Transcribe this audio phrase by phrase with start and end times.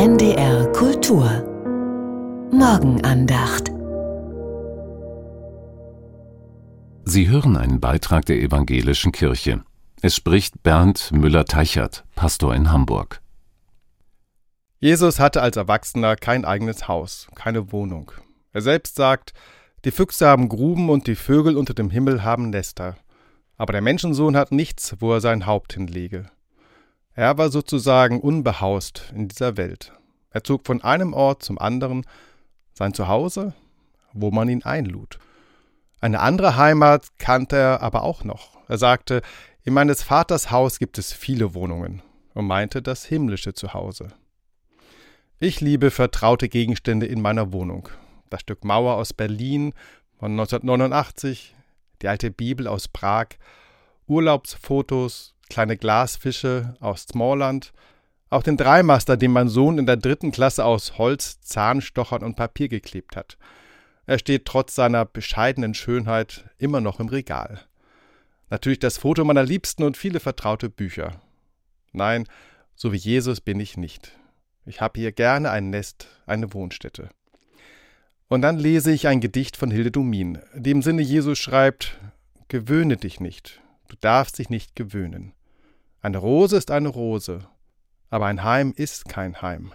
[0.00, 1.26] NDR Kultur
[2.50, 3.70] Morgenandacht
[7.04, 9.62] Sie hören einen Beitrag der Evangelischen Kirche.
[10.00, 13.20] Es spricht Bernd Müller-Teichert, Pastor in Hamburg.
[14.78, 18.10] Jesus hatte als Erwachsener kein eigenes Haus, keine Wohnung.
[18.54, 19.34] Er selbst sagt,
[19.84, 22.96] die Füchse haben Gruben und die Vögel unter dem Himmel haben Nester.
[23.58, 26.30] Aber der Menschensohn hat nichts, wo er sein Haupt hinlege.
[27.14, 29.92] Er war sozusagen unbehaust in dieser Welt.
[30.30, 32.06] Er zog von einem Ort zum anderen,
[32.72, 33.54] sein Zuhause,
[34.12, 35.18] wo man ihn einlud.
[36.00, 38.58] Eine andere Heimat kannte er aber auch noch.
[38.68, 39.22] Er sagte,
[39.64, 42.02] in meines Vaters Haus gibt es viele Wohnungen
[42.32, 44.08] und meinte das himmlische Zuhause.
[45.38, 47.88] Ich liebe vertraute Gegenstände in meiner Wohnung.
[48.30, 49.74] Das Stück Mauer aus Berlin
[50.18, 51.54] von 1989,
[52.02, 53.26] die alte Bibel aus Prag,
[54.06, 57.72] Urlaubsfotos, kleine Glasfische aus Smallland,
[58.30, 62.68] auch den Dreimaster, den mein Sohn in der dritten Klasse aus Holz, Zahnstochern und Papier
[62.68, 63.36] geklebt hat.
[64.06, 67.60] Er steht trotz seiner bescheidenen Schönheit immer noch im Regal.
[68.48, 71.20] Natürlich das Foto meiner Liebsten und viele vertraute Bücher.
[71.92, 72.26] Nein,
[72.74, 74.16] so wie Jesus bin ich nicht.
[74.64, 77.10] Ich habe hier gerne ein Nest, eine Wohnstätte.
[78.28, 81.98] Und dann lese ich ein Gedicht von Hilde Domin, dem Sinne Jesus schreibt:
[82.48, 85.32] Gewöhne dich nicht, du darfst dich nicht gewöhnen.
[86.00, 87.48] Eine Rose ist eine Rose,
[88.10, 89.72] aber ein Heim ist kein Heim.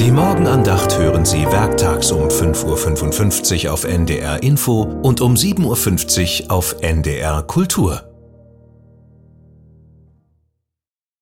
[0.00, 6.50] Die Morgenandacht hören Sie werktags um 5.55 Uhr auf NDR Info und um 7.50 Uhr
[6.50, 8.11] auf NDR Kultur.